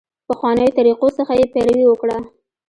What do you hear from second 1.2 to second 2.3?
یې پیروي وکړه.